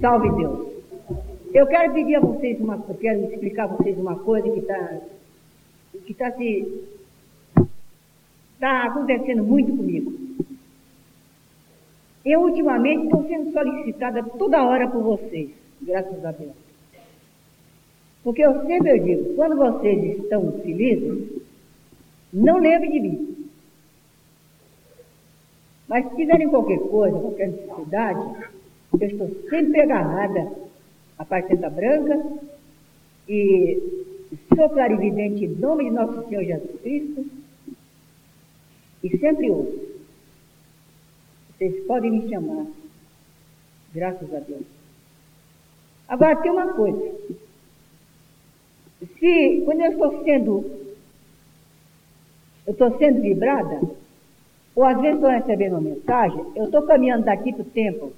[0.00, 0.68] Salve Deus.
[1.52, 5.00] Eu quero pedir a vocês uma eu quero explicar a vocês uma coisa que está
[6.04, 6.86] que está se
[8.54, 10.12] está acontecendo muito comigo.
[12.24, 16.52] Eu ultimamente estou sendo solicitada toda hora por vocês, graças a Deus.
[18.22, 21.42] Porque eu sempre digo, quando vocês estão felizes,
[22.32, 23.48] não lembre de mim.
[25.88, 28.47] Mas se tiverem qualquer coisa, qualquer necessidade,
[28.92, 30.52] eu estou sempre agarrada
[31.18, 32.20] à parcenta branca
[33.28, 34.06] e
[34.54, 37.26] sou clarividente em nome de nosso Senhor Jesus Cristo
[39.02, 39.78] e sempre ouço.
[41.50, 42.66] Vocês podem me chamar.
[43.94, 44.64] Graças a Deus.
[46.08, 47.14] Agora tem uma coisa.
[49.18, 50.78] Se quando eu estou sendo
[52.66, 53.80] eu estou sendo vibrada,
[54.76, 58.12] ou às vezes estou recebendo uma mensagem, eu estou caminhando daqui para o templo,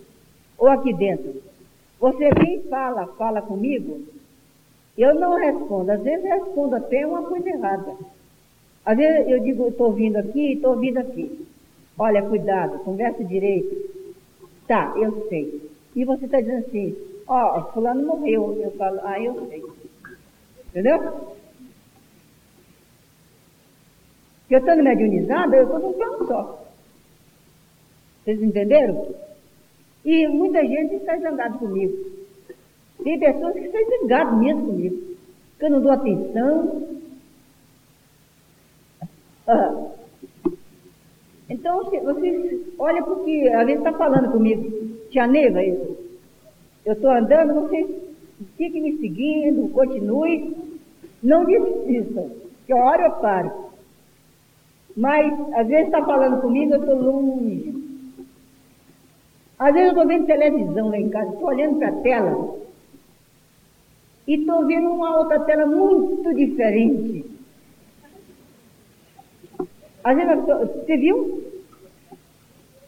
[0.60, 1.42] ou aqui dentro.
[1.98, 4.02] Você vem e fala, fala comigo,
[4.96, 5.90] eu não respondo.
[5.90, 7.96] Às vezes respondo até uma coisa errada.
[8.84, 11.46] Às vezes eu digo, estou vindo aqui, estou vindo aqui.
[11.98, 13.90] Olha, cuidado, conversa direito.
[14.68, 15.70] Tá, eu sei.
[15.96, 18.56] E você está dizendo assim, ó, oh, fulano morreu.
[18.62, 19.64] Eu falo, ah, eu sei.
[20.68, 21.34] Entendeu?
[24.50, 26.66] eu estando mediunizada, eu estou num plano só.
[28.24, 29.14] Vocês entenderam?
[30.04, 31.94] E muita gente está zangado comigo.
[33.02, 35.16] Tem pessoas que estão zangadas mesmo comigo.
[35.58, 36.88] Que eu não dou atenção.
[39.46, 39.90] Ah.
[41.48, 44.98] Então, vocês olhem porque às vezes está falando comigo.
[45.10, 47.86] Tia Neiva, eu estou andando, vocês
[48.56, 50.56] fiquem me seguindo, continue.
[51.22, 52.30] Não desistam,
[52.66, 53.70] que a hora eu paro.
[54.96, 57.79] Mas, às vezes está falando comigo, eu estou longe.
[59.60, 62.58] Às vezes eu estou vendo televisão lá em casa, estou olhando para a tela
[64.26, 67.26] e estou vendo uma outra tela muito diferente.
[70.02, 71.44] Às vezes tô, você viu?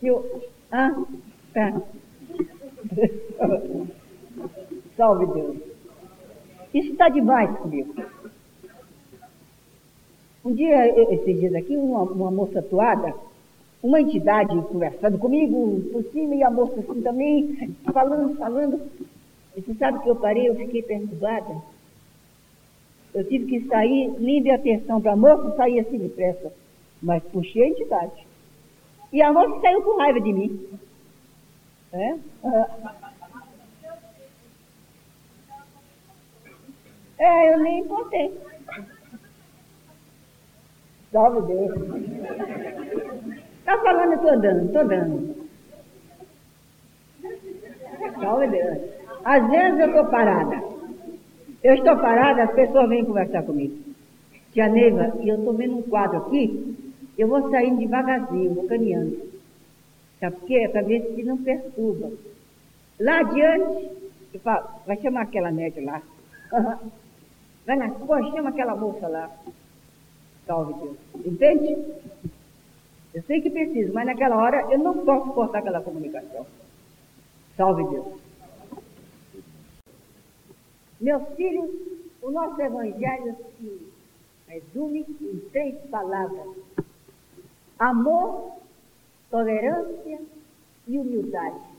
[0.02, 0.96] Eu, ah,
[1.52, 1.74] tá.
[4.96, 5.58] Salve Deus.
[6.72, 7.94] Isso está demais comigo.
[10.42, 13.14] Um dia, esses dias aqui, uma, uma moça atuada,
[13.82, 18.80] uma entidade conversando comigo por cima e a moça assim também, falando, falando.
[19.56, 21.60] E você sabe que eu parei, eu fiquei perturbada.
[23.12, 26.52] Eu tive que sair, dei atenção para a moça, sair assim depressa.
[27.02, 28.26] Mas puxei a entidade.
[29.12, 30.68] E a moça saiu com raiva de mim.
[31.92, 32.16] É?
[37.18, 38.32] É, eu nem importei.
[41.10, 43.01] Salve Deus.
[43.62, 45.36] Está falando, eu estou andando, estou andando.
[48.20, 48.78] Salve Deus.
[49.24, 50.62] Às vezes eu estou parada.
[51.62, 53.78] Eu estou parada, as pessoas vêm conversar comigo.
[54.52, 56.76] Tia Neiva, eu estou vendo um quadro aqui,
[57.16, 59.30] eu vou saindo devagarzinho, vou caminhando.
[60.18, 60.68] Sabe por quê?
[60.68, 62.10] Para ver se não perturba.
[62.98, 63.90] Lá adiante,
[64.34, 66.02] eu falo, vai chamar aquela média lá.
[67.64, 69.30] Vai na pô, chama aquela moça lá.
[70.44, 70.96] Salve Deus.
[71.24, 71.76] Entende?
[73.14, 76.46] Eu sei que preciso, mas naquela hora eu não posso cortar aquela comunicação.
[77.56, 78.20] Salve Deus.
[80.98, 81.70] Meus filhos,
[82.22, 83.92] o nosso evangelho se
[84.48, 86.56] resume em três palavras:
[87.78, 88.56] amor,
[89.30, 90.20] tolerância
[90.86, 91.72] e humildade.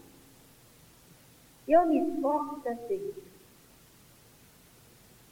[1.68, 3.34] Eu me esforço para ser isso.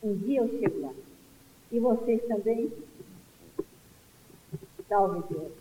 [0.01, 0.93] Um dia eu chego lá.
[1.71, 2.71] E vocês também?
[4.87, 5.60] Salve Deus.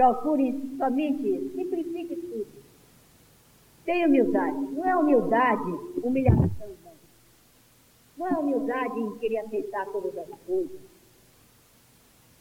[0.00, 1.54] Procure somente isso.
[1.54, 2.46] Simplifique tudo.
[3.84, 4.56] Tenha humildade.
[4.56, 5.70] Não é humildade,
[6.02, 6.48] humilhação,
[6.82, 6.92] não.
[8.16, 10.80] Não é humildade em querer aceitar todas as coisas.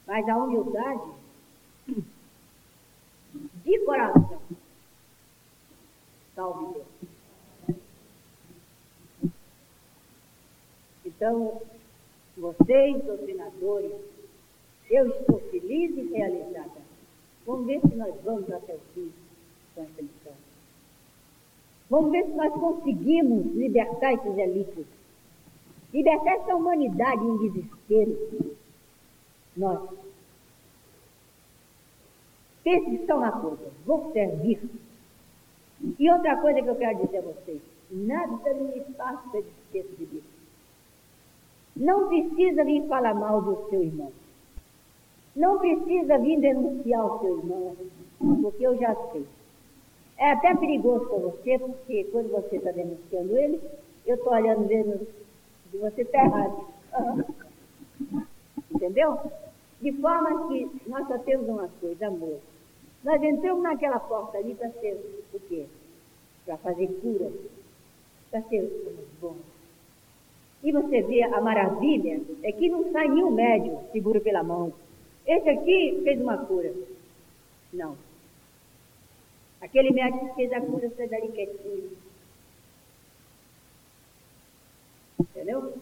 [0.07, 1.11] Mas a humildade
[3.65, 4.41] de coração.
[6.35, 7.73] Salve Deus.
[11.03, 11.61] Então,
[12.37, 13.91] vocês, doutrinadores,
[14.89, 16.78] eu estou feliz e realizada.
[17.49, 19.11] Vamos ver se nós vamos até o fim
[19.73, 20.33] com essa missão.
[21.89, 24.85] Vamos ver se nós conseguimos libertar esses elites.
[25.91, 28.55] Libertar essa humanidade em desespero.
[29.57, 29.89] Nós.
[32.63, 33.71] Pense só uma coisa.
[33.83, 34.61] Vou servir.
[35.97, 37.61] E outra coisa que eu quero dizer a vocês.
[37.89, 38.79] Nada me de
[39.39, 40.23] esquecer de Deus.
[41.75, 44.11] Não precisa vir falar mal do seu irmão.
[45.35, 47.75] Não precisa vir denunciar o seu irmão,
[48.41, 49.25] porque eu já sei.
[50.17, 53.59] É até perigoso para você, porque quando você está denunciando ele,
[54.05, 55.07] eu estou olhando vendo
[55.71, 56.65] que você está errado.
[58.73, 59.19] Entendeu?
[59.81, 62.39] De forma que nós só temos uma coisa, amor.
[63.03, 65.65] Nós entramos naquela porta ali para ser o quê?
[66.45, 67.31] Para fazer cura,
[68.29, 68.69] para ser
[69.21, 69.37] bons.
[70.61, 74.73] E você vê a maravilha, é que não sai nenhum médium seguro pela mão.
[75.29, 76.73] Esse aqui fez uma cura.
[77.71, 77.95] Não.
[79.61, 81.95] Aquele médico que fez a cura sai dali quietinho.
[85.19, 85.77] Entendeu?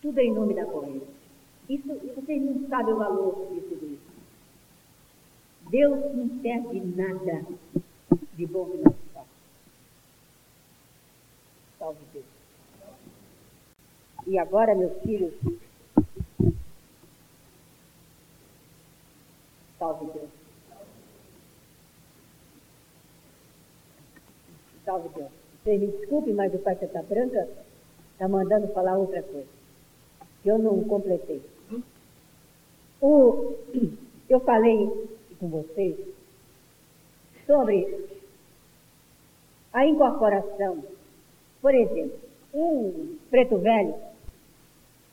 [0.00, 1.08] Tudo é em nome da corrente.
[1.68, 4.08] Isso, vocês não sabem o valor de tudo isso.
[5.68, 7.44] Deus não perde nada
[8.34, 9.26] de bom que nós.
[11.76, 12.24] Salve Deus.
[14.28, 15.34] E agora, meus filhos,
[19.78, 20.28] salve Deus.
[24.84, 25.30] Salve Deus.
[25.62, 27.48] Vocês me desculpem, mas o Pai Santa Branca
[28.12, 29.48] está mandando falar outra coisa,
[30.42, 31.42] que eu não completei.
[33.00, 33.54] O,
[34.28, 35.08] eu falei
[35.38, 35.96] com vocês
[37.46, 38.08] sobre
[39.72, 40.82] a incorporação.
[41.60, 42.18] Por exemplo,
[42.52, 43.94] um preto velho,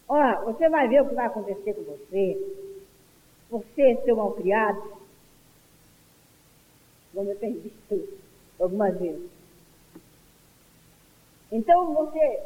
[0.07, 2.64] ó, você vai ver o que vai acontecer com você,
[3.55, 4.81] você, seu malcriado,
[7.13, 8.19] como eu tenho visto
[8.59, 9.29] algumas vezes.
[11.51, 12.41] Então você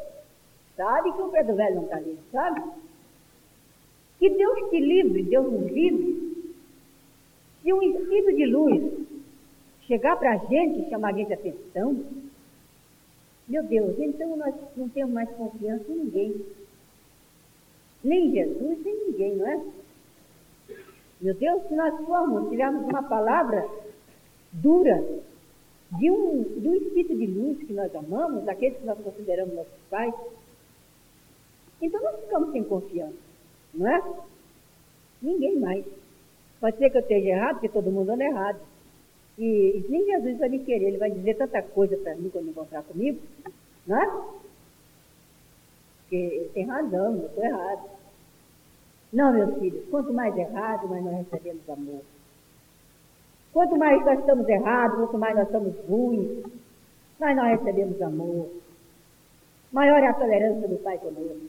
[0.76, 2.62] sabe que o preto velho não está ali, sabe?
[4.18, 6.54] Que Deus te livre, Deus nos livre.
[7.62, 9.08] Se um espírito de luz
[9.86, 12.04] chegar para a gente e chamar a gente atenção,
[13.48, 16.46] meu Deus, então nós não temos mais confiança em ninguém.
[18.04, 19.60] Nem em Jesus, nem em ninguém, não é?
[21.20, 23.68] Meu Deus, se nós formos, tivermos uma palavra
[24.52, 25.04] dura
[25.98, 29.80] de um, de um espírito de luz que nós amamos, daqueles que nós consideramos nossos
[29.90, 30.14] pais,
[31.82, 33.16] então nós ficamos sem confiança.
[33.74, 34.02] Não é?
[35.20, 35.84] Ninguém mais.
[36.60, 38.60] Pode ser que eu esteja errado, porque todo mundo anda errado.
[39.38, 42.82] E, nem Jesus vai me querer, ele vai dizer tanta coisa para mim quando encontrar
[42.82, 43.20] comigo,
[43.86, 44.06] não é?
[46.00, 47.99] Porque ele tem razão, eu estou errado.
[49.12, 52.02] Não, meus filhos, quanto mais errado, mais nós recebemos amor.
[53.52, 56.44] Quanto mais nós estamos errados, quanto mais nós estamos ruins,
[57.18, 58.48] mais nós recebemos amor.
[59.72, 61.48] Maior é a tolerância do Pai conosco.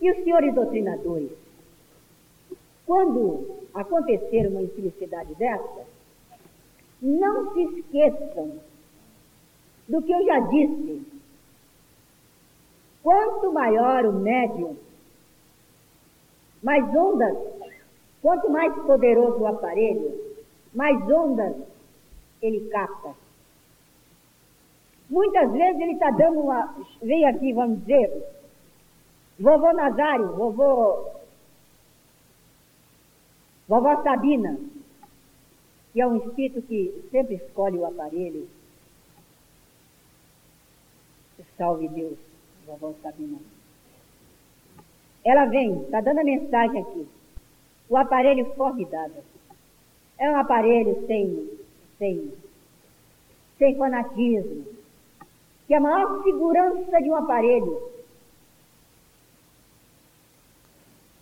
[0.00, 1.30] E os senhores doutrinadores?
[2.86, 5.84] Quando acontecer uma infelicidade dessa,
[7.02, 8.52] não se esqueçam
[9.88, 11.17] do que eu já disse.
[13.08, 14.76] Quanto maior o médium,
[16.62, 17.38] mais ondas,
[18.20, 20.36] quanto mais poderoso o aparelho,
[20.74, 21.56] mais ondas
[22.42, 23.14] ele capta.
[25.08, 26.76] Muitas vezes ele está dando uma.
[27.00, 28.12] Vem aqui, vamos dizer,
[29.40, 31.10] Vovô Nazário, vovô.
[33.66, 34.60] Vovó Sabina,
[35.94, 38.46] que é um espírito que sempre escolhe o aparelho.
[41.56, 42.27] Salve Deus,
[42.68, 43.38] vovó Sabina.
[45.24, 47.08] Ela vem, está dando a mensagem aqui.
[47.88, 49.22] O aparelho formidável.
[50.18, 51.48] É um aparelho sem,
[51.98, 52.32] sem,
[53.58, 54.66] sem fanatismo.
[55.66, 57.98] Que é a maior segurança de um aparelho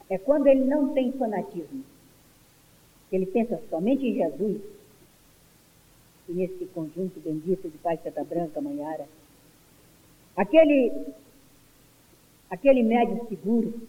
[0.08, 1.84] é quando ele não tem fanatismo.
[3.10, 4.60] Ele pensa somente em Jesus
[6.28, 9.06] e nesse conjunto bendito de Pai Santa Branca, Manhara.
[10.36, 10.92] Aquele,
[12.50, 13.80] aquele médio seguro,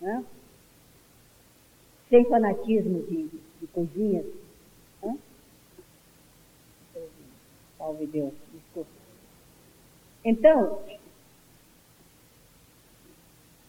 [0.00, 0.24] né?
[2.08, 4.24] sem fanatismo de, de.
[5.02, 5.18] Né?
[7.78, 8.90] Salve Deus, desculpa.
[10.24, 10.82] Então,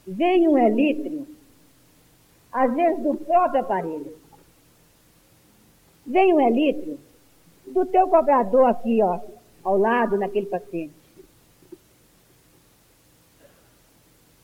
[0.05, 1.27] vem um elítrio,
[2.51, 4.17] às vezes do próprio aparelho.
[6.05, 6.97] Vem um elítrio
[7.67, 9.19] do teu cobrador aqui, ó,
[9.63, 10.96] ao lado naquele paciente.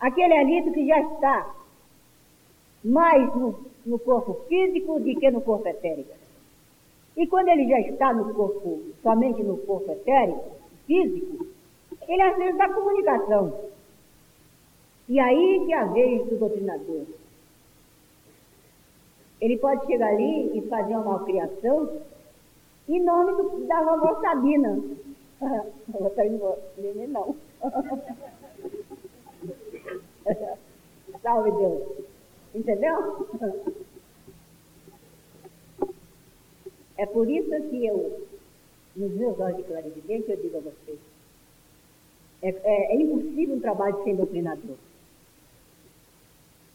[0.04, 1.56] Aquele elítrio que já está
[2.84, 6.14] mais no, no corpo físico do que no corpo etérico.
[7.16, 11.48] E quando ele já está no corpo, somente no corpo etérico, físico,
[12.06, 13.58] ele às vezes dá comunicação.
[15.08, 17.06] E aí que a vez do doutrinador.
[19.40, 22.02] Ele pode chegar ali e fazer uma malcriação
[22.90, 24.82] em nome do, da vovó Sabina.
[25.88, 26.14] Vou
[26.78, 27.36] indo não.
[31.22, 32.06] Salve Deus.
[32.54, 33.28] Entendeu?
[36.98, 38.28] É por isso que eu,
[38.96, 41.00] nos meus olhos de clarividente, eu digo a vocês,
[42.42, 44.76] é, é, é impossível um trabalho sem doutrinador.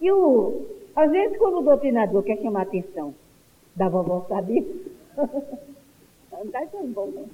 [0.01, 3.15] E o, às vezes quando o doutrinador quer chamar a atenção
[3.77, 4.67] da vovó Sabina,
[6.33, 7.29] não está bom, não.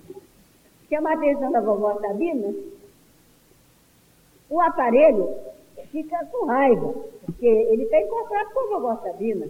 [0.89, 2.55] Chama a atenção da vovó Sabina,
[4.51, 5.35] o aparelho
[5.89, 9.47] fica com raiva, porque ele tem contrato com a vovó Sabina.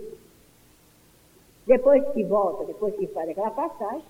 [1.67, 4.05] Depois que volta, depois que faz aquela passagem,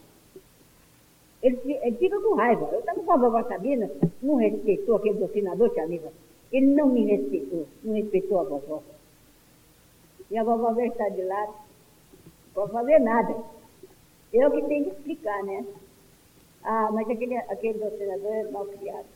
[1.43, 2.69] ele, ele fica com raiva.
[2.73, 3.91] Eu estava com a vovó Sabina,
[4.23, 6.13] não respeitou aquele doutrinador, tia amiga.
[6.51, 8.83] Ele não me respeitou, não respeitou a vovó.
[10.31, 13.37] E a vovó veio estar de lado, não pode fazer nada.
[14.33, 15.65] Eu que tenho que explicar, né?
[16.63, 19.07] Ah, mas aquele, aquele doutrinador é mal criado.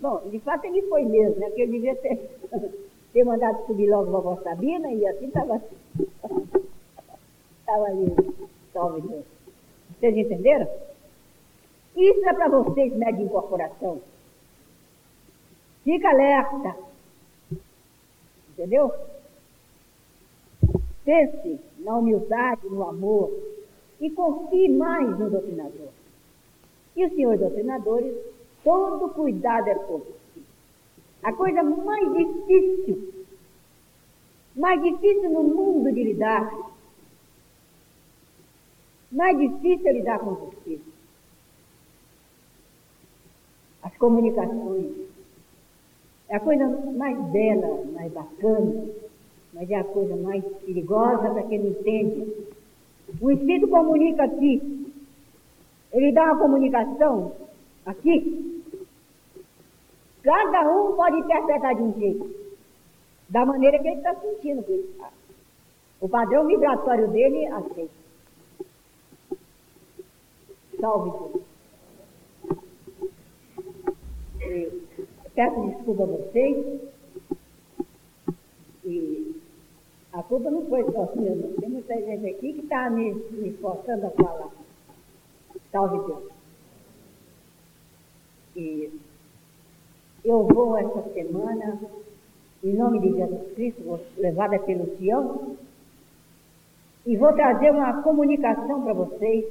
[0.00, 1.46] Bom, de fato ele foi mesmo, né?
[1.46, 2.30] Porque ele devia ter,
[3.12, 5.62] ter mandado subir logo vovó Sabina e assim estava
[7.60, 8.14] estava ali,
[8.72, 9.24] salve Deus.
[9.98, 10.68] Vocês entenderam?
[11.96, 14.00] Isso é para vocês, média de incorporação.
[15.84, 16.76] Fica alerta.
[18.50, 18.92] Entendeu?
[21.04, 23.30] Pense na humildade, no amor
[24.00, 25.88] e confie mais no doutrinador.
[26.96, 28.14] E os senhores doutrinadores
[28.62, 30.12] Todo cuidado é pouco.
[31.22, 33.24] A coisa mais difícil,
[34.56, 36.50] mais difícil no mundo de lidar,
[39.12, 40.78] mais difícil é lidar com você.
[43.82, 45.10] As comunicações.
[46.28, 48.84] É a coisa mais bela, mais bacana,
[49.52, 52.32] mas é a coisa mais perigosa para quem não entende.
[53.20, 54.92] O Espírito comunica aqui.
[55.92, 57.32] Ele dá uma comunicação
[57.86, 58.64] aqui,
[60.22, 62.34] cada um pode interpretar de um jeito,
[63.28, 64.64] da maneira que ele está sentindo.
[66.00, 68.00] O padrão vibratório dele aceita.
[70.80, 71.50] Salve Deus.
[75.34, 76.80] Peço desculpa a vocês.
[78.84, 79.36] E
[80.12, 81.52] a culpa não foi só minha, não.
[81.54, 84.50] Tem muita gente aqui que está me, me forçando a falar.
[85.70, 86.32] Salve Deus.
[88.56, 89.00] E
[90.30, 91.80] eu vou essa semana,
[92.62, 95.56] em nome de Jesus Cristo, levada pelo Tião,
[97.04, 99.44] e vou trazer uma comunicação para vocês.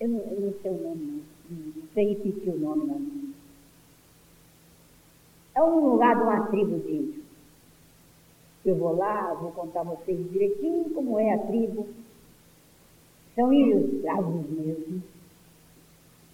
[0.00, 1.58] Eu não, eu não, sei o nome, não.
[1.58, 3.30] não sei repetir o nome, não.
[5.54, 7.24] É um lugar de uma tribo de índios.
[8.64, 11.86] Eu vou lá, vou contar a vocês direitinho como é a tribo.
[13.36, 15.02] São índios bravos mesmo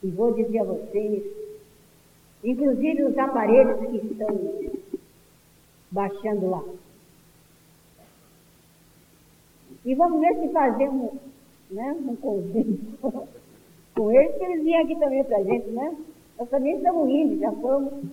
[0.02, 1.22] e vou dizer a vocês,
[2.46, 4.62] inclusive os aparelhos que estão
[5.90, 6.64] baixando lá.
[9.84, 11.12] E vamos ver se fazemos
[11.70, 12.80] né, um convite
[13.94, 15.96] com eles, que eles vêm aqui também para a gente, né?
[16.38, 18.04] Nós também estamos indo, já fomos.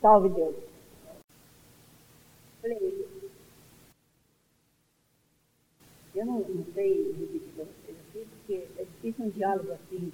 [0.00, 0.56] Salve Deus.
[6.14, 10.12] Eu não, não sei repetir vocês aqui, porque é difícil um diálogo assim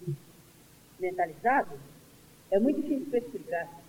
[0.98, 1.70] mentalizado,
[2.52, 3.82] é muito difícil para explicar.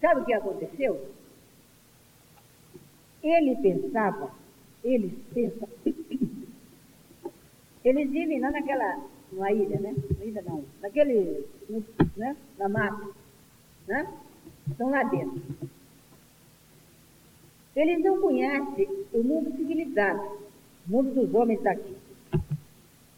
[0.00, 1.08] Sabe o que aconteceu?
[3.22, 4.30] Ele pensava,
[4.84, 5.68] eles pensam,
[7.82, 9.02] eles vivem lá naquela,
[9.32, 9.94] numa ilha, né?
[10.18, 11.46] Na ilha não, naquele,
[12.16, 12.36] né?
[12.58, 13.08] Na mata,
[13.86, 14.14] né?
[14.70, 15.42] Estão lá dentro.
[17.74, 20.48] Eles não conhecem o mundo civilizado
[20.88, 21.96] mundo dos homens daqui.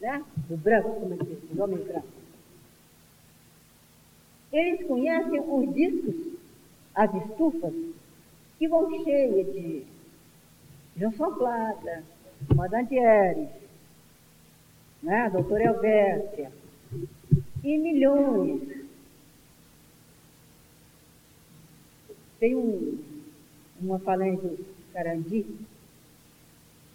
[0.01, 0.25] Né?
[0.49, 2.20] Do branco, como eu disse, dos homens brancos.
[4.53, 6.39] Eles conhecem os discos,
[6.95, 7.73] as estufas,
[8.59, 9.87] que vão cheias de
[10.97, 12.05] Johnson Plata,
[12.55, 13.49] Madame Aires,
[15.03, 15.31] né?
[15.31, 16.53] doutora Elvésia,
[17.63, 18.81] e milhões.
[22.39, 22.99] Tem um,
[23.81, 25.47] uma falando do Carandi,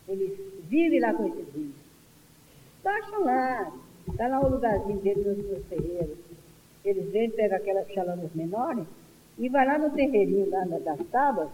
[0.07, 1.85] eles vivem lá com esses índios.
[2.83, 3.71] Baixam lá,
[4.07, 6.24] está lá o lugarzinho deles nos terreiros.
[6.85, 8.85] Eles vêm, pegam aquelas chalanas menores
[9.37, 11.49] e vai lá no terreirinho lá das tábuas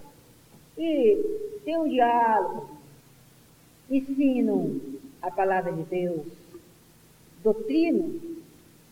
[0.78, 2.70] e tem um diálogo,
[3.90, 4.80] ensinam
[5.22, 6.28] a palavra de Deus,
[7.44, 8.20] doutrinam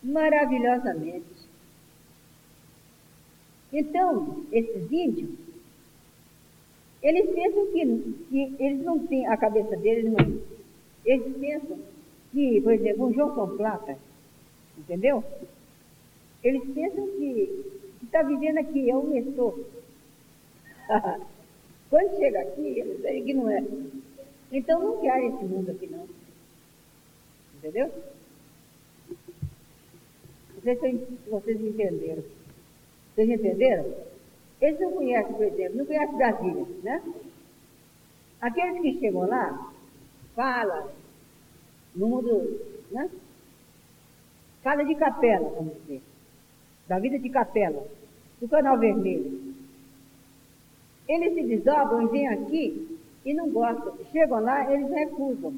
[0.02, 1.48] maravilhosamente.
[3.72, 5.38] Então, esses índios
[7.02, 10.38] eles pensam que, que eles não têm, a cabeça deles não.
[11.04, 11.78] Eles pensam
[12.30, 13.96] que, por exemplo, um João São Plata,
[14.76, 15.24] entendeu?
[16.42, 17.64] Eles pensam que
[18.02, 19.58] está vivendo aqui, é um mentor.
[21.90, 23.62] Quando chega aqui, eles veem que não é.
[24.52, 26.08] Então não quer esse mundo aqui não.
[27.56, 27.92] Entendeu?
[30.62, 32.24] Se vocês entenderam.
[33.14, 33.94] Vocês entenderam?
[34.60, 37.02] Eles não conhecem, por exemplo, não conhecem Brasília, né?
[38.40, 39.72] Aqueles que chegam lá,
[40.34, 40.92] fala
[41.94, 43.10] no mundo, né?
[44.62, 46.02] Fala de capela, vamos dizer.
[46.90, 47.86] Da vida de capela,
[48.40, 49.54] do canal vermelho.
[51.06, 53.96] Eles se desdobram e vêm aqui e não gostam.
[54.10, 55.54] Chegam lá, eles recusam.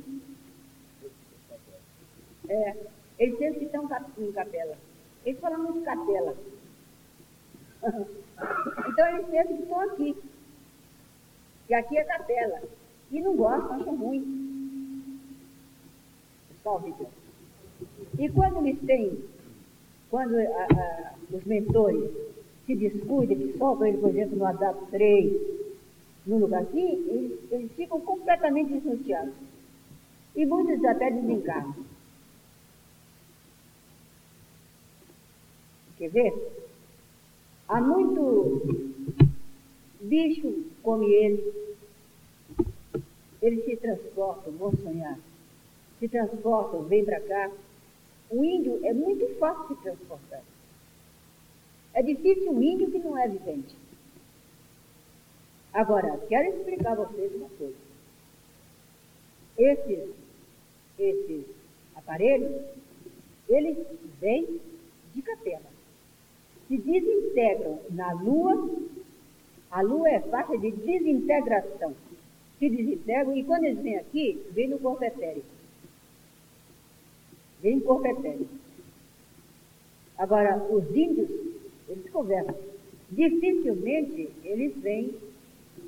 [2.51, 2.77] É,
[3.19, 4.77] eles pensam que estão em capela.
[5.25, 6.37] Eles falam muito capela.
[8.89, 10.17] então eles pensam que estão aqui.
[11.67, 12.63] Que aqui é capela.
[13.11, 15.19] E não gostam, acham ruim.
[18.19, 19.32] E quando eles têm,
[20.13, 22.11] quando a, a, os mentores
[22.67, 25.33] se descuidam, que soltam ele, por exemplo, no ADAP 3,
[26.27, 29.33] no lugarzinho, eles, eles ficam completamente desnorteados.
[30.37, 31.75] E muitos até desencarnam.
[35.97, 36.35] Quer ver?
[37.67, 38.91] Há muito
[39.99, 41.73] bicho como ele.
[43.41, 45.19] Eles se transportam, vou sonhar.
[45.99, 47.51] Se transportam, vêm para cá.
[48.33, 50.43] O índio é muito fácil de transportar.
[51.93, 53.77] É difícil um índio que não é vivente.
[55.71, 57.77] Agora, quero explicar a vocês uma coisa.
[59.59, 60.15] Esses,
[60.99, 61.45] esses
[61.95, 62.63] aparelhos,
[63.51, 63.77] eles
[64.19, 64.59] vêm
[65.15, 65.71] de capela.
[66.69, 68.71] Se desintegram na Lua,
[69.71, 71.95] a Lua é faixa de desintegração.
[72.59, 75.62] Se desintegram e quando eles vêm aqui, vêm no corpo etérico.
[77.81, 78.55] Corpo etérico.
[80.19, 81.29] Agora, os índios,
[81.89, 82.57] eles conversam.
[83.11, 85.15] Dificilmente eles vêm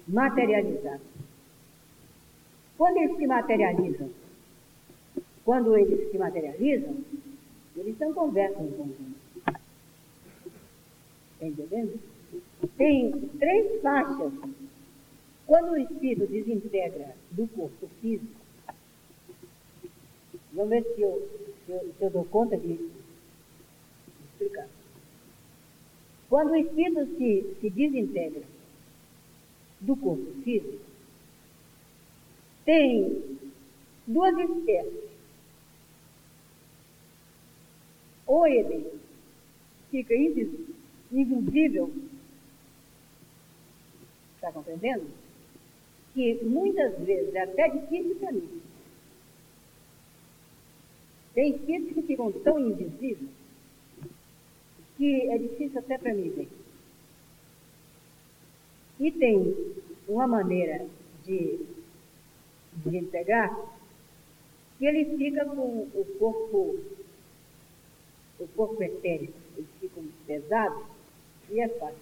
[0.06, 1.00] materializar.
[2.76, 4.10] Quando eles se materializam,
[5.44, 6.96] quando eles se materializam,
[7.76, 9.24] eles não conversam com gente.
[11.34, 12.00] Está entendendo?
[12.76, 14.32] Tem três faixas.
[15.46, 18.40] Quando o espírito desintegra do corpo físico,
[20.52, 21.28] vamos ver se eu,
[21.68, 22.78] eu, eu dou conta de
[24.32, 24.68] explicar.
[26.28, 28.42] Quando o espírito se, se desintegra
[29.80, 30.84] do corpo físico,
[32.64, 33.38] tem
[34.06, 35.04] duas espécies.
[38.26, 38.90] Ou ele
[39.90, 40.14] fica
[41.12, 41.92] invisível,
[44.34, 45.06] está compreendendo?
[46.14, 48.63] Que muitas vezes é até difícil para mim.
[51.34, 53.30] Tem espíritos que ficam tão invisíveis
[54.96, 56.48] que é difícil até para mim ver.
[59.00, 59.54] E tem
[60.06, 60.86] uma maneira
[61.24, 61.66] de,
[62.76, 63.52] de integrar
[64.78, 66.78] que ele fica com o corpo,
[68.38, 70.84] o corpo etérico, eles ficam pesados
[71.50, 71.98] e é fácil.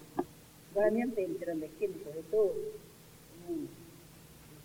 [0.71, 2.55] Agora mesmo está entrando aqui no corredor
[3.49, 3.67] um, um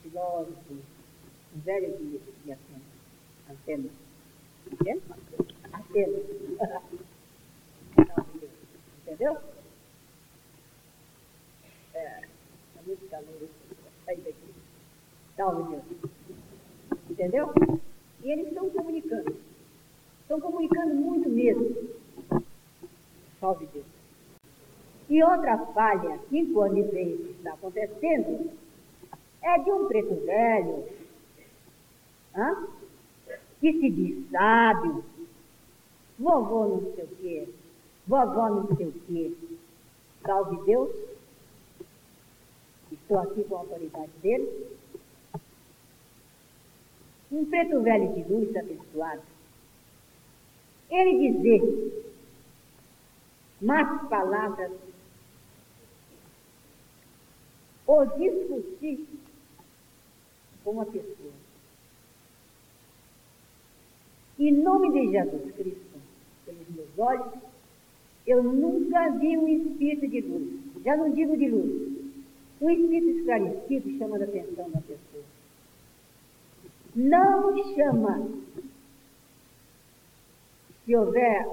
[0.04, 2.82] filósofo, um velho de, de Atenas.
[3.50, 4.07] Atenas?
[5.72, 6.24] Atenas.
[9.02, 9.38] Entendeu?
[11.94, 12.22] É,
[12.86, 13.50] muito calor,
[14.06, 14.54] sair daqui.
[15.36, 15.84] Salve Deus.
[17.10, 17.54] Entendeu?
[18.24, 19.36] E eles estão comunicando.
[20.22, 21.90] Estão comunicando muito mesmo.
[23.40, 23.86] Salve Deus.
[25.10, 28.52] E outra falha que quando está acontecendo
[29.42, 30.86] é de um preto velho
[32.38, 32.68] hã?
[33.60, 35.04] Que se diz sábio,
[36.20, 37.50] vovô não sei o quê,
[38.08, 39.34] vovó não sei o quê.
[40.26, 40.94] Salve Deus.
[42.92, 44.78] Estou aqui com a autoridade dele.
[47.32, 49.22] Um preto velho de luz abençoado.
[50.90, 52.04] Ele dizer
[53.62, 54.72] mais palavras
[57.86, 59.08] ou discutir
[60.64, 61.47] com uma pessoa.
[64.40, 66.00] Em nome de Jesus Cristo,
[66.46, 67.34] pelos meus olhos,
[68.26, 70.84] eu nunca vi um espírito de luz.
[70.84, 71.98] Já não digo de luz.
[72.62, 75.24] Um espírito esclarecido chama a atenção da pessoa.
[76.96, 78.30] Não chama.
[80.86, 81.48] Se houver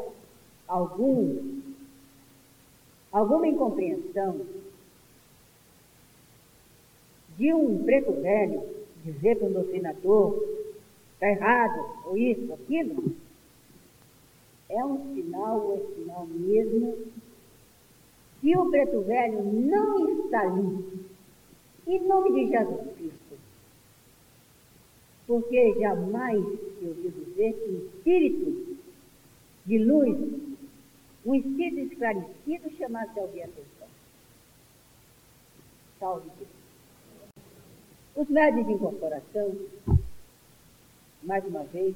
[0.69, 1.61] algum,
[3.11, 4.41] alguma incompreensão
[7.37, 8.63] de um preto velho
[9.05, 10.64] dizer para o doutrinador,
[11.15, 13.15] está errado, ou isso, aquilo,
[14.69, 16.99] é um sinal, ou é sinal mesmo,
[18.41, 21.07] que o preto velho não está ali.
[21.87, 23.39] Em nome de Jesus Cristo.
[25.27, 28.79] porque jamais se ouviu dizer que um espírito
[29.65, 30.19] de luz,
[31.25, 33.89] um espírito esclarecido chamasse alguém a atenção.
[35.99, 36.51] Salve Deus.
[38.17, 39.57] Os médios de incorporação,
[41.25, 41.95] mais uma vez,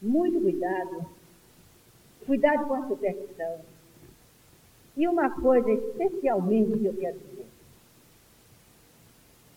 [0.00, 1.06] muito cuidado,
[2.26, 3.60] cuidado com a superstição.
[4.96, 7.46] E uma coisa especialmente que eu quero dizer.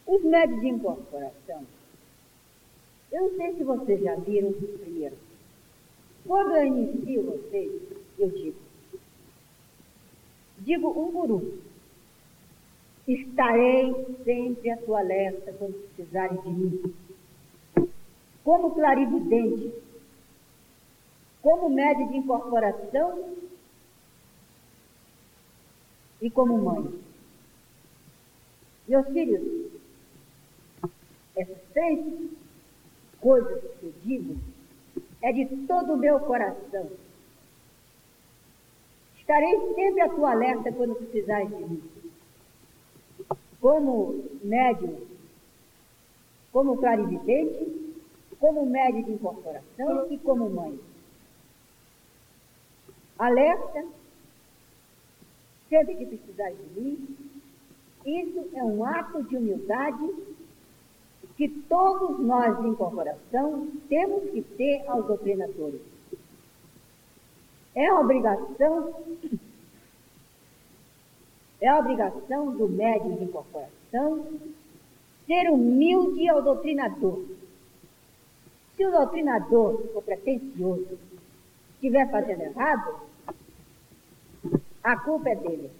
[0.05, 1.65] Os médios de incorporação,
[3.11, 5.15] eu não sei se vocês já viram primeiro.
[6.25, 7.71] Quando eu inicio vocês,
[8.17, 8.57] eu digo,
[10.59, 11.57] digo um por um,
[13.07, 16.93] estarei sempre à tua alerta quando precisarem de mim.
[18.43, 19.73] Como clarividente,
[21.41, 23.35] como médio de incorporação
[26.21, 26.99] e como mãe.
[28.87, 29.71] Meus filhos,
[31.35, 32.05] essas três
[33.19, 34.35] coisas que eu digo
[35.21, 36.89] é de todo o meu coração.
[39.17, 41.83] Estarei sempre à tua alerta quando precisares de mim.
[43.59, 45.07] Como médium,
[46.51, 47.82] como clarividente,
[48.43, 50.77] como médio de incorporação e como mãe.
[53.17, 53.85] Alerta,
[55.69, 57.17] sempre que precisar de mim,
[58.05, 60.13] isso é um ato de humildade
[61.37, 65.79] que todos nós de incorporação temos que ter aos doutrinadores.
[67.73, 69.05] É a obrigação,
[71.61, 74.27] é a obrigação do médium de incorporação
[75.25, 77.23] ser humilde ao doutrinador.
[78.75, 80.97] Se o doutrinador for pretencioso,
[81.75, 83.01] estiver fazendo errado,
[84.83, 85.71] a culpa é dele.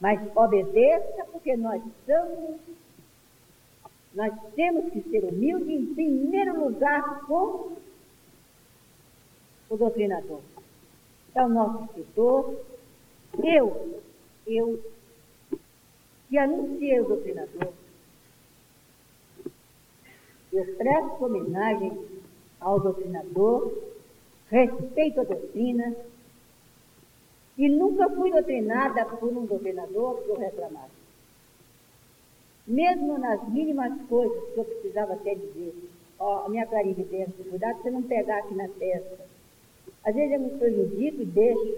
[0.00, 2.60] Mas obedeça, porque nós somos,
[4.14, 7.72] nós temos que ser humildes em primeiro lugar com
[9.68, 10.40] o doutrinador.
[11.34, 12.54] É o nosso escritor.
[13.42, 14.00] Eu,
[14.46, 14.80] eu,
[16.28, 17.72] que anunciei o doutrinador,
[20.54, 21.92] eu presto homenagem
[22.60, 23.72] ao doutrinador,
[24.48, 25.94] respeito a doutrina,
[27.58, 30.94] e nunca fui doutrinada por um doutrinador que eu reclamasse.
[32.66, 35.74] Mesmo nas mínimas coisas que eu precisava até dizer,
[36.18, 39.26] ó, a minha clarividência, cuidado você não pegar aqui na testa.
[40.04, 41.74] Às vezes eu me prejudico e deixo,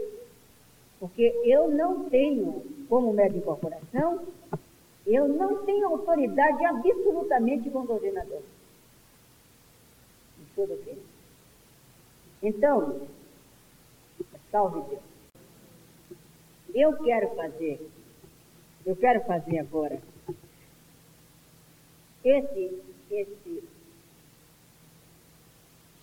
[1.01, 4.21] porque eu não tenho, como médico de corporação,
[5.07, 7.99] eu não tenho autoridade absolutamente como
[10.65, 11.05] doutrinador.
[12.43, 13.09] Então,
[14.51, 15.03] salve Deus.
[16.75, 17.91] Eu quero fazer,
[18.85, 20.01] eu quero fazer agora
[22.25, 23.65] esse, esse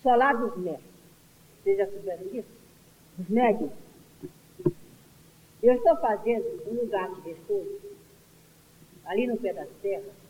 [0.02, 0.94] solar dos médicos.
[1.64, 2.48] Vocês já souberam disso?
[3.20, 3.72] Os médicos.
[5.62, 7.82] Eu estou fazendo um lugar de estudo,
[9.06, 10.23] ali no pé da serra.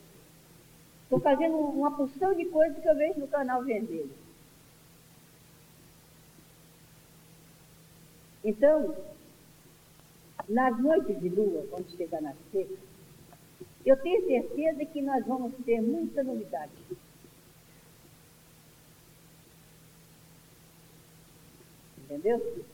[1.14, 4.10] Estou fazendo uma porção de coisas que eu vejo no canal vermelho.
[8.44, 8.98] Então,
[10.50, 12.74] nas noites de lua, quando chegar na seca,
[13.86, 16.72] eu tenho certeza que nós vamos ter muita novidade.
[22.06, 22.66] Entendeu?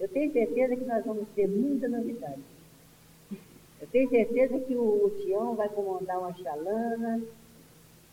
[0.00, 2.57] Eu tenho certeza que nós vamos ter muita novidade.
[3.80, 7.22] Eu tenho certeza que o, Tião vai comandar uma chalana,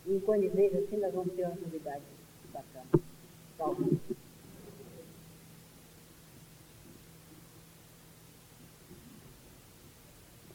[0.05, 2.03] e quando vejo assim nós vamos ter uma novidade
[2.53, 3.03] bacana.
[3.57, 3.97] Salve.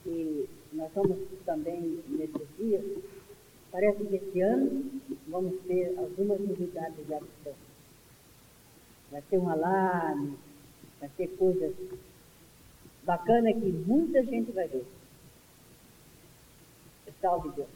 [0.03, 2.85] que nós vamos também nesses dias,
[3.71, 4.91] parece que esse ano
[5.29, 7.55] vamos ter algumas novidades já estão.
[9.11, 10.39] Vai ter um alarme,
[11.01, 11.75] vai ter coisas
[13.05, 14.85] bacanas que muita gente vai ver.
[17.21, 17.69] Salve Deus.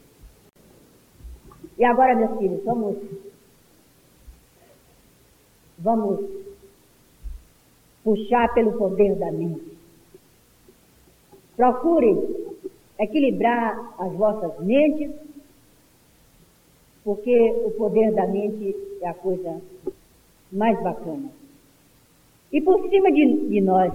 [1.77, 2.97] E agora, meus filhos, vamos,
[5.79, 6.21] vamos
[8.05, 9.77] puxar pelo poder da mente.
[11.57, 12.57] Procurem
[12.99, 15.11] equilibrar as vossas mentes,
[17.03, 19.61] porque o poder da mente é a coisa
[20.53, 21.31] mais bacana.
[22.53, 23.93] E por cima de, de nós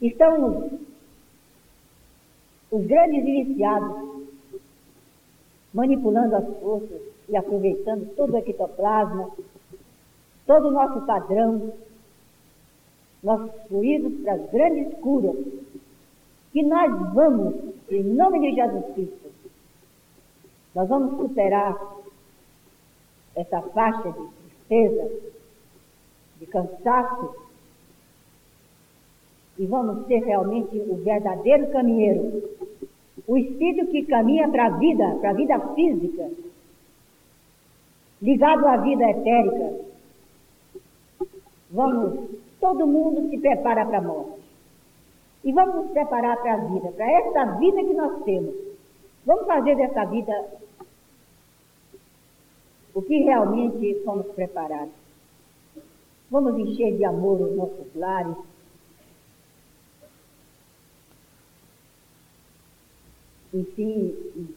[0.00, 0.72] estão os,
[2.70, 4.05] os grandes iniciados,
[5.76, 9.30] manipulando as forças e aproveitando todo o ectoplasma,
[10.46, 11.70] todo o nosso padrão,
[13.22, 15.36] nossos fluidos para as grandes curas
[16.50, 17.54] que nós vamos,
[17.90, 19.30] em nome de Jesus Cristo,
[20.74, 21.76] Nós vamos superar
[23.34, 25.10] essa faixa de tristeza,
[26.38, 27.36] de cansaço,
[29.58, 32.42] e vamos ser realmente o verdadeiro caminheiro,
[33.26, 36.30] o espírito que caminha para a vida, para a vida física,
[38.22, 39.80] ligado à vida etérica.
[41.70, 44.40] Vamos, todo mundo se prepara para a morte.
[45.44, 48.54] E vamos nos preparar para a vida, para essa vida que nós temos.
[49.24, 50.32] Vamos fazer dessa vida
[52.94, 54.94] o que realmente fomos preparados.
[56.30, 58.36] Vamos encher de amor os nossos lares.
[63.56, 64.54] Enfim,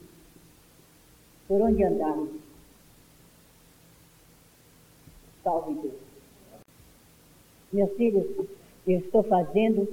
[1.47, 2.31] por onde andarmos.
[5.41, 5.93] Salve Deus.
[7.71, 8.27] Meus filhos,
[8.85, 9.87] eu estou fazendo.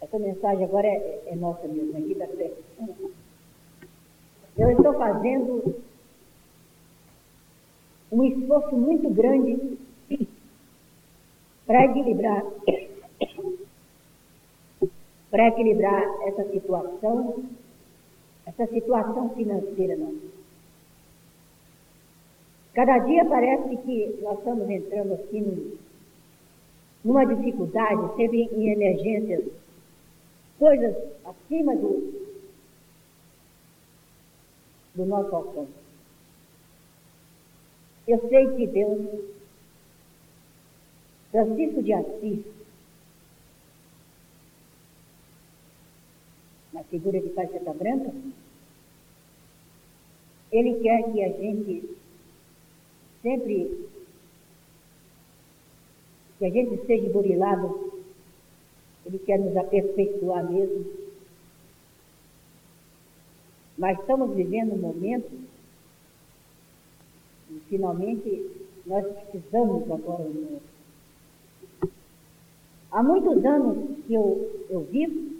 [0.00, 2.52] Essa mensagem agora é, é nossa mesmo, aqui da fé.
[4.58, 5.76] Eu estou fazendo
[8.10, 9.78] um esforço muito grande
[11.66, 12.42] para equilibrar
[15.30, 17.44] para equilibrar essa situação,
[18.46, 20.36] essa situação financeira nossa.
[22.74, 25.78] Cada dia parece que nós estamos entrando assim
[27.02, 29.44] numa dificuldade, sempre em emergências,
[30.58, 32.26] coisas acima do,
[34.94, 35.86] do nosso alcance.
[38.06, 39.06] Eu sei que Deus,
[41.30, 42.44] Francisco de Assis,
[46.76, 48.12] na figura de Faixa Branca,
[50.52, 51.96] ele quer que a gente
[53.22, 53.88] sempre
[56.38, 58.02] que a gente seja burilado,
[59.06, 60.84] Ele quer nos aperfeiçoar mesmo.
[63.78, 65.30] Mas estamos vivendo um momento
[67.50, 68.50] e finalmente
[68.84, 70.60] nós precisamos agora do
[72.90, 75.35] Há muitos anos que eu, eu vivo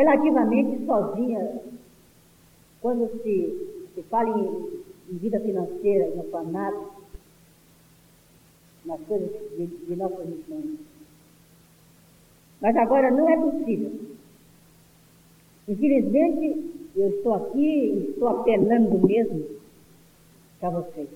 [0.00, 1.60] relativamente sozinha
[2.80, 4.82] quando se, se fala em,
[5.12, 6.90] em vida financeira, no orfanato,
[8.86, 10.78] nas coisas de, de nossas missões.
[12.62, 13.92] Mas agora não é possível.
[15.68, 19.44] Infelizmente, eu estou aqui e estou apelando mesmo
[20.58, 21.08] para vocês.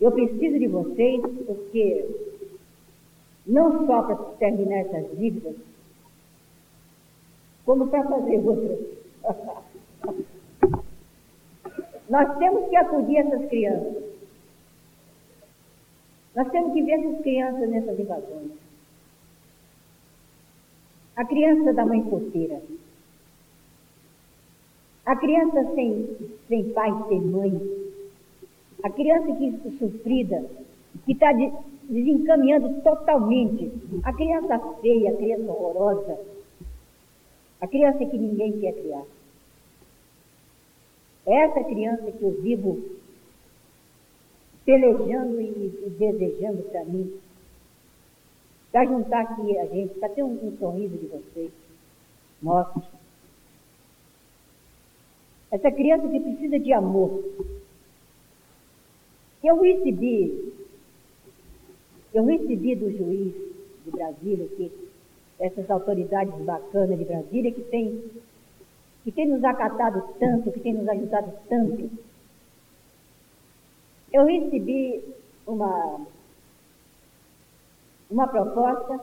[0.00, 2.08] Eu preciso de vocês porque
[3.44, 5.56] não só para terminar essas dívidas,
[7.68, 8.78] como para fazer outras.
[12.08, 14.04] Nós temos que acudir essas crianças.
[16.34, 18.52] Nós temos que ver essas crianças nessas invasões.
[21.14, 22.62] A criança da mãe solteira.
[25.04, 26.16] A criança sem,
[26.48, 27.52] sem pai, sem mãe.
[28.82, 30.42] A criança que sofrida,
[31.04, 31.52] que está de,
[31.82, 33.70] desencaminhando totalmente.
[34.04, 36.37] A criança feia, a criança horrorosa.
[37.60, 39.04] A criança que ninguém quer criar.
[41.26, 42.98] Essa criança que eu vivo
[44.64, 45.46] pelejando e,
[45.86, 47.18] e desejando para mim,
[48.70, 51.50] para juntar aqui a gente, para ter um, um sorriso de vocês,
[52.40, 52.82] mostre.
[55.50, 57.24] Essa criança que precisa de amor.
[59.42, 60.52] Eu recebi,
[62.12, 63.34] eu recebi do juiz
[63.84, 64.70] de Brasília, que
[65.38, 68.02] essas autoridades bacanas de Brasília que tem
[69.04, 71.90] que tem nos acatado tanto, que tem nos ajudado tanto.
[74.12, 75.02] Eu recebi
[75.46, 76.06] uma,
[78.10, 79.00] uma proposta,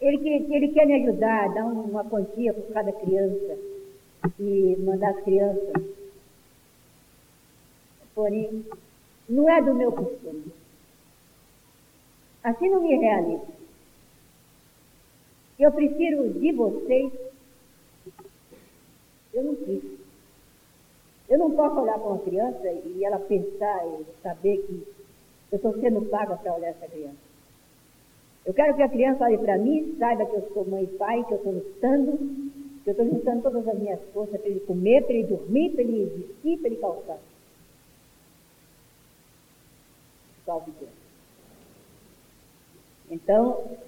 [0.00, 3.58] ele, ele quer me ajudar, dar uma quantia por cada criança
[4.38, 5.82] e mandar as crianças.
[8.14, 8.64] Porém,
[9.28, 10.52] não é do meu costume.
[12.44, 13.58] Assim não me realizo.
[15.58, 17.12] Eu prefiro de vocês
[19.32, 19.82] eu não quis.
[21.28, 24.86] Eu não posso olhar para uma criança e ela pensar e saber que
[25.52, 27.28] eu estou sendo paga para olhar essa criança.
[28.44, 31.22] Eu quero que a criança olhe para mim, saiba que eu sou mãe e pai,
[31.24, 32.16] que eu estou lutando,
[32.82, 35.82] que eu estou juntando todas as minhas forças para ele comer, para ele dormir, para
[35.82, 37.18] ele vestir, para ele calçar.
[40.46, 40.90] Salve Deus.
[43.10, 43.78] Então,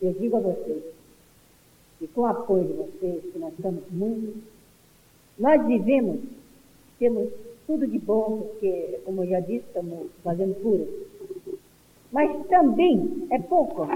[0.00, 0.82] eu digo a vocês,
[2.00, 4.42] e com o apoio de vocês, que nós estamos muito,
[5.38, 6.20] nós vivemos,
[6.98, 7.30] temos
[7.66, 10.86] tudo de bom, porque, como eu já disse, estamos fazendo cura.
[12.12, 13.86] Mas também é pouco.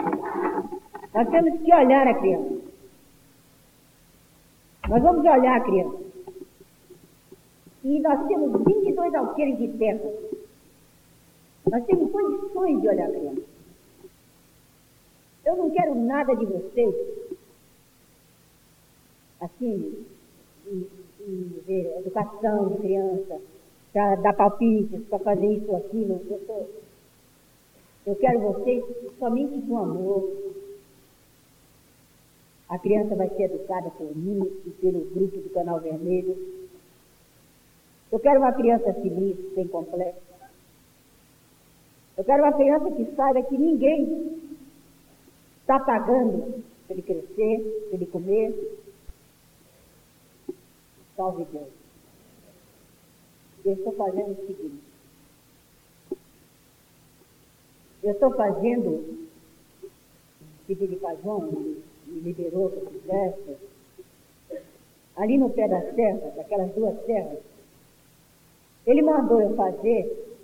[1.13, 2.55] Nós temos que olhar a criança.
[4.89, 5.99] Nós vamos olhar a criança.
[7.85, 10.11] E nós temos 22 alqueires de terra.
[11.71, 13.44] Nós temos condições de olhar a criança.
[15.45, 16.95] Eu não quero nada de vocês,
[19.41, 20.07] assim,
[20.67, 20.89] e,
[21.21, 23.41] e ver educação de criança,
[23.93, 26.21] para dar palpites, para fazer isso ou aquilo.
[26.29, 26.67] Eu, tô,
[28.07, 28.85] eu quero vocês
[29.19, 30.33] somente com amor.
[32.69, 36.37] A criança vai ser educada por mim e pelo grupo do Canal Vermelho.
[38.11, 40.21] Eu quero uma criança feliz, sem complexo.
[42.17, 44.44] Eu quero uma criança que saiba que ninguém
[45.65, 48.79] está pagando para ele crescer, para ele comer.
[51.17, 51.69] Salve Deus.
[53.65, 54.85] Eu estou fazendo o seguinte.
[58.03, 59.27] Eu estou fazendo,
[60.67, 61.51] pedi de João,
[62.07, 63.57] me liberou que eu fizesse,
[65.17, 67.39] ali no pé da serra, daquelas duas serras,
[68.87, 70.37] ele mandou eu fazer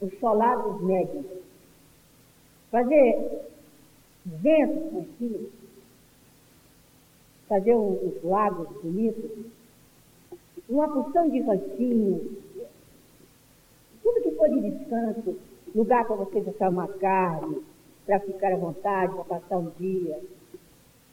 [0.00, 1.41] os solados médios.
[2.72, 3.48] Fazer
[4.24, 5.50] ventos tranquilos,
[7.46, 9.30] fazer os lagos bonitos,
[10.70, 12.22] uma porção de rancinhos,
[14.02, 15.36] tudo que for de descanso,
[15.74, 17.62] lugar para você deixar uma carne,
[18.06, 20.18] para ficar à vontade, para passar um dia,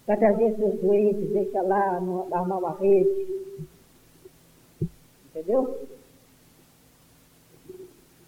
[0.06, 1.98] para trazer seus doentes, deixa lá,
[2.32, 3.28] armar uma rede.
[5.30, 5.88] Entendeu?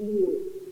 [0.01, 0.70] E,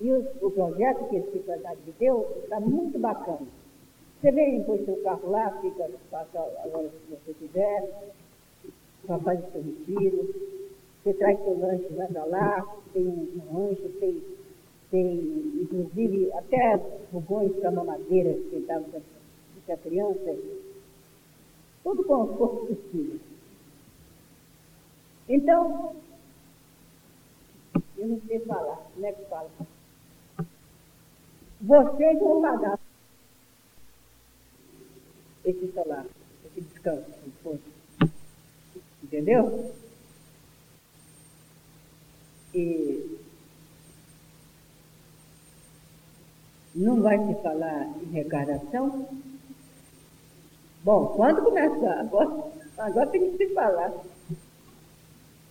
[0.00, 3.46] e o, o projeto que esse secretário me deu está muito bacana.
[4.20, 8.12] Você vem, põe seu carro lá, fica, passa a hora que você quiser,
[9.06, 10.34] para fazer seu retiro.
[11.02, 14.22] Você traz seu lanche, vai para lá, tem um, rancho, tem,
[14.90, 16.78] tem inclusive até
[17.10, 20.36] fogões para mamadeira que sentavam com a criança.
[21.82, 23.20] Tudo com o filhos.
[25.28, 25.94] Então,
[27.96, 29.50] eu não sei falar, como é que fala?
[31.60, 32.78] Vocês vão pagar
[35.44, 36.06] esse solar,
[36.46, 37.04] esse descanso,
[39.02, 39.74] Entendeu?
[42.54, 43.18] E
[46.74, 49.08] não vai se falar em recarnação?
[50.84, 52.00] Bom, quando começar?
[52.00, 53.92] Agora, agora tem que se falar.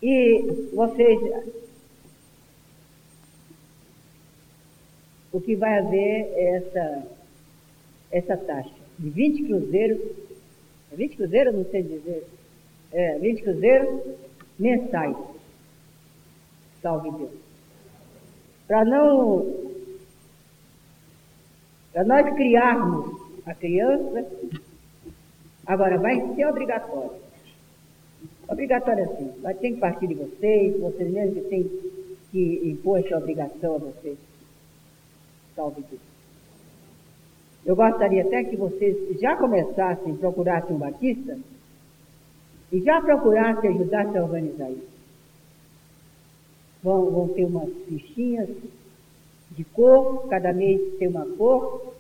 [0.02, 1.20] E vocês,
[5.32, 7.08] o que vai haver é essa,
[8.12, 10.00] essa taxa de 20 cruzeiros,
[10.94, 12.28] 20 é cruzeiros, não sei dizer,
[12.92, 14.18] é, 20 cruzeiros
[14.58, 15.16] mensais.
[16.82, 17.32] Salve Deus.
[18.68, 19.68] Para não.
[21.92, 24.26] Para nós criarmos a criança,
[25.66, 27.28] agora vai ser obrigatório.
[28.48, 31.64] Obrigatório assim, vai ter que partir de vocês, vocês mesmos que têm
[32.32, 34.18] que impor essa obrigação a vocês.
[35.58, 36.02] Salve Deus.
[37.66, 41.38] Eu gostaria até que vocês já começassem, procurassem um batista
[42.72, 44.88] e já procurassem ajudar a organizar isso.
[46.84, 48.50] Vão, vão ter umas fichinhas
[49.52, 51.92] de cor, cada mês tem uma cor.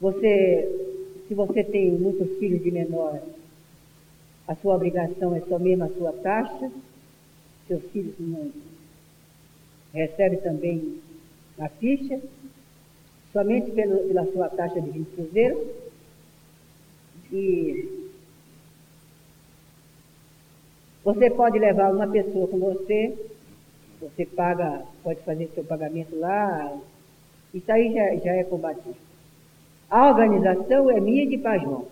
[0.00, 0.94] Você,
[1.26, 3.20] se você tem muitos filhos de menor,
[4.46, 6.70] a sua obrigação é só mesmo a sua taxa.
[7.66, 8.52] Seus filhos não
[9.92, 11.00] recebem também
[11.58, 12.20] a ficha
[13.32, 15.68] somente pelo, pela sua taxa de 20 cruzeiros.
[17.32, 18.08] E
[21.04, 23.16] você pode levar uma pessoa com você,
[24.00, 26.76] você paga, pode fazer seu pagamento lá,
[27.52, 28.96] isso aí já, já é combatido.
[29.90, 31.86] A organização é minha de Pajão.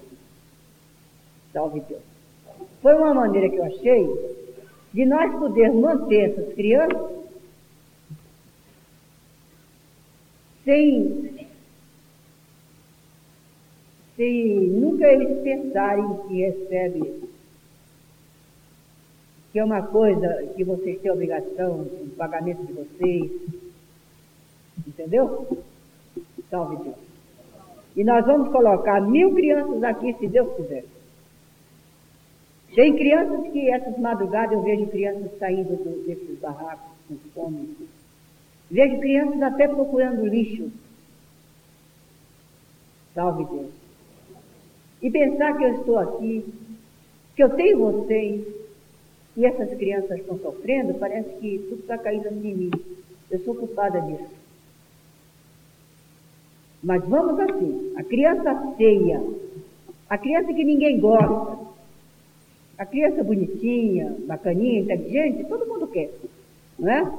[1.52, 2.02] Salve Deus.
[2.82, 4.36] Foi uma maneira que eu achei
[4.92, 7.16] de nós podermos manter essas crianças
[10.64, 11.25] sem,
[14.16, 17.28] sem nunca eles pensarem que recebe,
[19.52, 23.30] que é uma coisa que vocês têm obrigação, o pagamento de vocês.
[24.86, 25.64] Entendeu?
[26.50, 26.96] Salve Deus.
[27.94, 30.84] E nós vamos colocar mil crianças aqui, se Deus quiser.
[32.74, 37.74] Tem crianças que essas madrugadas eu vejo crianças saindo desses barracos com fome
[38.70, 40.70] Vejo crianças até procurando lixo.
[43.14, 43.72] Salve Deus.
[45.06, 46.44] E pensar que eu estou aqui,
[47.36, 48.44] que eu tenho vocês,
[49.36, 52.70] e essas crianças estão sofrendo, parece que tudo está caindo assim em mim.
[53.30, 54.34] Eu sou culpada disso.
[56.82, 59.22] Mas vamos assim, a criança feia,
[60.10, 61.56] a criança que ninguém gosta,
[62.76, 66.10] a criança bonitinha, bacaninha, inteligente, todo mundo quer,
[66.76, 67.12] não é?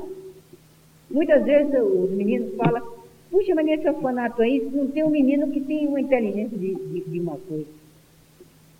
[1.10, 2.87] Muitas vezes os meninos falam,
[3.30, 7.02] puxa, mas nesse orfanato aí não tem um menino que tem uma inteligência de, de,
[7.02, 7.68] de uma coisa.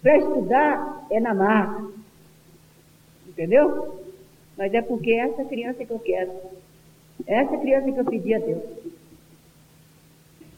[0.02, 1.88] Para estudar é na marca.
[3.28, 4.02] Entendeu?
[4.58, 6.32] Mas é porque essa criança que eu quero.
[7.26, 8.64] Essa criança que eu pedi a Deus.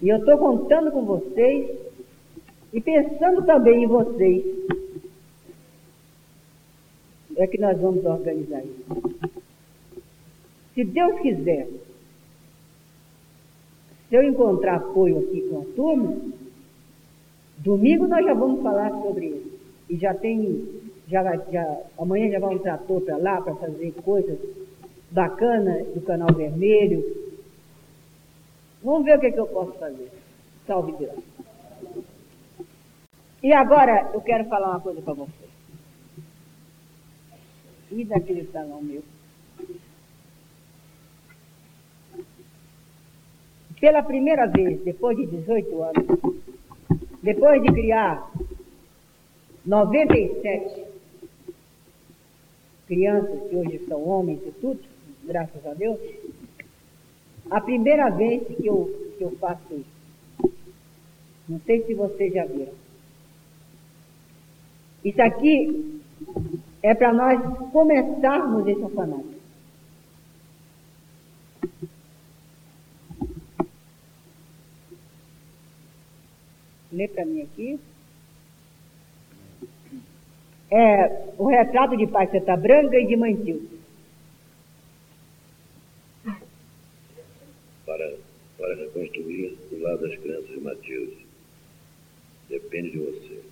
[0.02, 1.78] E eu estou contando com vocês
[2.72, 4.44] e pensando também em vocês.
[7.36, 9.30] É que nós vamos organizar isso.
[10.74, 11.68] Se Deus quiser,
[14.10, 16.18] se eu encontrar apoio aqui com a turma,
[17.60, 19.60] domingo nós já vamos falar sobre isso.
[19.88, 20.68] E já tem,
[21.08, 24.40] já, já, amanhã já vai um trator para lá para fazer coisas
[25.12, 27.04] bacanas do canal vermelho.
[28.84, 30.12] Vamos ver o que, é que eu posso fazer.
[30.66, 31.20] Salve Deus.
[33.44, 35.50] E agora eu quero falar uma coisa para vocês.
[37.92, 39.04] E daquele salão meu.
[43.80, 46.06] Pela primeira vez, depois de 18 anos,
[47.24, 48.30] depois de criar
[49.66, 50.86] 97
[52.88, 54.82] crianças que hoje são homens e tudo,
[55.24, 56.00] graças a Deus,
[57.50, 60.54] a primeira vez que eu, que eu faço isso.
[61.48, 62.74] Não sei se vocês já viram.
[65.04, 66.02] Isso aqui
[66.84, 67.40] é para nós
[67.72, 69.39] começarmos esse orfanato.
[77.00, 77.80] Lê para mim aqui.
[80.70, 83.70] É o retrato de Pai Seta Branca e de Mantil.
[87.86, 88.18] Para,
[88.58, 91.26] para reconstruir o lado das crianças de Matilde.
[92.50, 93.44] Depende de você.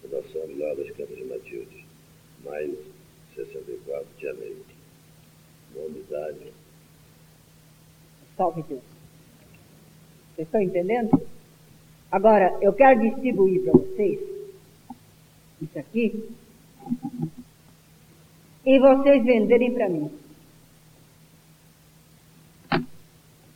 [0.00, 1.84] Fundação do lado das crianças de Matilde.
[2.42, 2.78] Maio
[3.36, 4.64] 64 de janeiro.
[5.74, 6.54] Nome, idade.
[8.34, 8.80] Salve Deus.
[10.34, 11.28] Vocês estão entendendo?
[12.10, 14.18] Agora, eu quero distribuir para vocês
[15.60, 16.30] isso aqui
[18.64, 20.10] e vocês venderem para mim.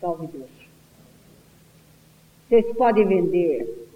[0.01, 0.51] Salve Deus.
[2.49, 3.89] Vocês podem vender.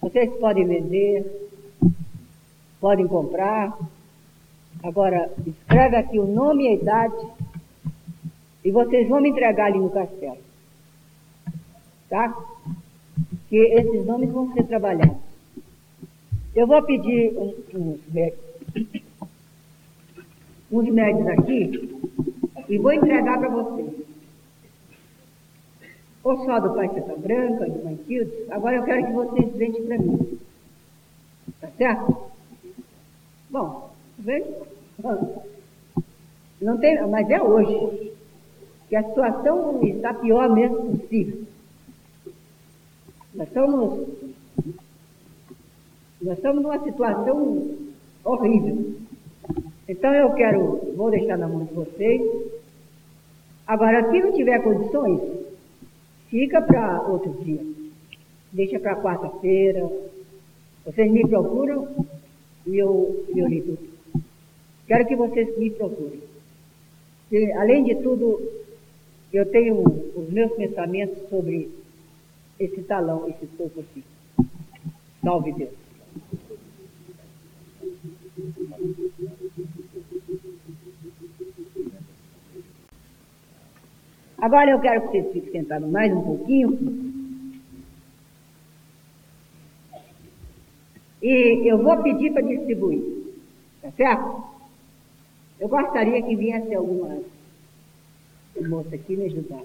[0.00, 1.50] Vocês podem vender,
[2.80, 3.78] podem comprar.
[4.82, 7.43] Agora, escreve aqui o nome e a idade
[8.64, 10.38] e vocês vão me entregar ali no castelo.
[12.08, 12.34] Tá?
[13.48, 15.18] Que esses nomes vão ser trabalhados.
[16.54, 19.02] Eu vou pedir uns médicos,
[20.72, 22.00] uns médicos aqui
[22.68, 23.92] e vou entregar para vocês.
[26.22, 28.50] Ou só do Pai Santa Branca, do Mantildes.
[28.50, 30.38] Agora eu quero que vocês vendem para mim.
[31.60, 32.16] Tá certo?
[33.50, 34.42] Bom, vem.
[36.62, 38.13] Não tem, mas é hoje
[38.94, 41.42] que a situação está pior mesmo possível.
[43.34, 44.08] Nós estamos,
[46.22, 47.76] nós estamos numa situação
[48.24, 48.94] horrível.
[49.88, 52.22] Então eu quero, vou deixar na mão de vocês.
[53.66, 55.20] Agora, se não tiver condições,
[56.28, 57.66] fica para outro dia.
[58.52, 59.90] Deixa para quarta-feira.
[60.86, 62.06] Vocês me procuram
[62.64, 63.76] e eu, eu ligo.
[64.86, 66.22] Quero que vocês me procurem.
[67.56, 68.63] Além de tudo,
[69.34, 69.82] eu tenho
[70.14, 71.68] os meus pensamentos sobre
[72.58, 74.04] esse talão, esse topo aqui.
[75.22, 75.72] Salve Deus.
[84.38, 87.14] Agora eu quero que vocês fiquem sentados mais um pouquinho.
[91.20, 93.02] E eu vou pedir para distribuir.
[93.82, 94.44] Tá certo?
[95.58, 97.33] Eu gostaria que viesse algumas
[98.56, 99.62] a moça aqui me ajudar.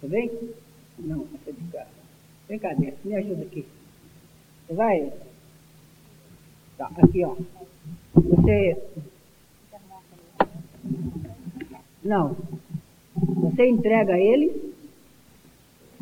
[0.00, 0.30] Tá bem?
[0.98, 1.86] Não, essa é de cá.
[2.48, 3.66] Vem cá, Dessa, me ajuda aqui.
[4.66, 5.12] Você vai?
[6.76, 7.36] Tá, aqui, ó.
[8.14, 8.76] Você.
[12.02, 12.36] Não.
[13.14, 14.52] Você entrega a eles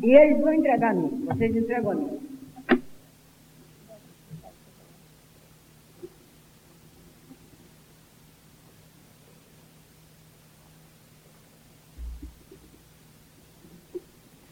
[0.01, 1.25] e eles vão entregar a mim.
[1.25, 2.31] Vocês entregam a mim.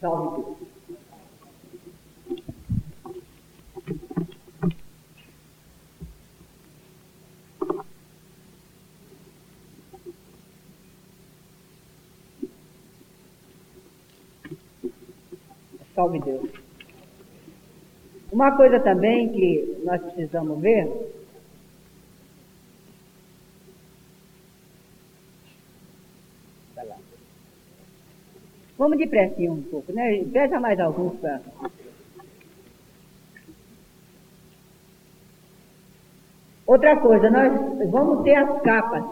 [0.00, 0.70] Salve Deus.
[16.00, 16.50] Salve Deus.
[18.32, 20.88] Uma coisa também que nós precisamos ver
[28.78, 30.24] Vamos depressa um pouco, né?
[30.32, 31.42] Pesa mais alguns para.
[36.66, 39.04] Outra coisa, nós vamos ter as capas.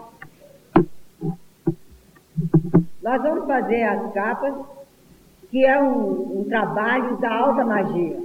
[3.03, 4.78] Nós vamos fazer as capas,
[5.49, 8.17] que é um, um trabalho da alta magia.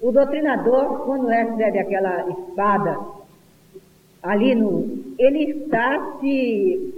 [0.00, 2.98] O doutrinador, quando recebe aquela espada
[4.22, 5.14] ali no.
[5.18, 6.94] Ele está se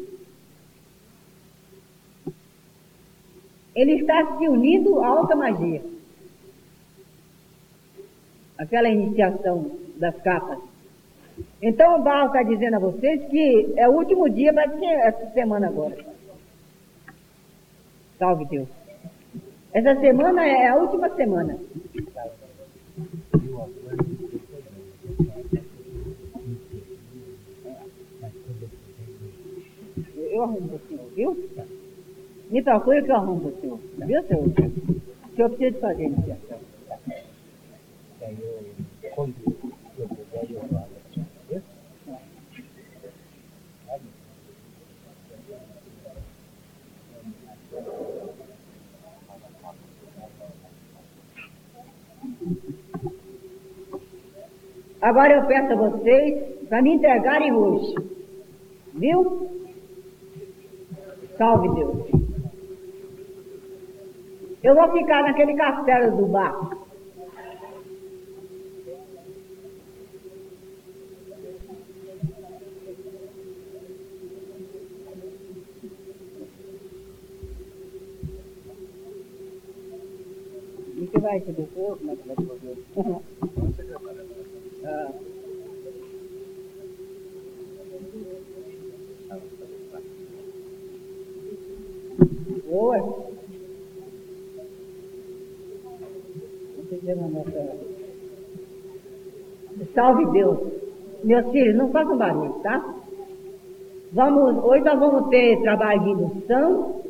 [3.75, 5.83] ele está se unindo à alta magia.
[8.59, 10.59] Aquela iniciação das capas.
[11.61, 15.31] Então o Baal está dizendo a vocês que é o último dia, vai ser essa
[15.33, 15.97] semana agora.
[18.19, 18.82] Salve Deus.
[19.73, 21.59] Essa semana é a última semana.
[30.31, 31.51] Eu arrumo você, viu?
[32.51, 33.79] Me procura que eu arrumo o senhor.
[33.99, 34.45] Viu, senhor?
[34.45, 36.59] O senhor precisa fazer iniciação.
[55.03, 57.95] Agora eu peço a vocês para me entregarem hoje.
[58.95, 59.51] Viu?
[61.37, 62.23] Salve Deus.
[64.63, 66.71] Eu vou ficar naquele castelo do bar.
[80.95, 82.77] E você vai receber o Como é que vai devolver?
[84.85, 85.13] ah.
[92.75, 93.23] Oi.
[99.95, 100.59] Salve Deus.
[101.25, 102.83] Meus filhos, não façam barulho, tá?
[104.13, 107.03] Vamos, hoje nós vamos ter trabalho de indução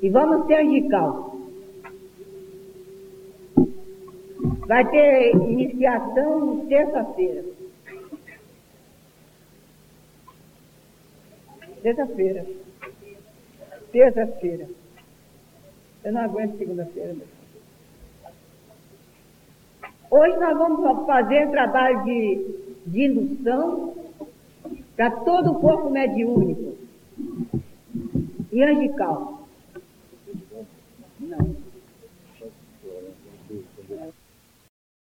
[0.00, 1.36] e vamos ter angical.
[4.66, 7.44] Vai ter iniciação terça-feira.
[11.82, 12.46] Terça-feira.
[13.90, 14.68] Terça-feira.
[16.04, 17.41] Eu não aguento segunda-feira, meu
[20.14, 22.46] Hoje nós vamos fazer trabalho de,
[22.86, 23.94] de indução
[24.94, 26.74] para todo o corpo mediúnico
[28.52, 29.41] e angical.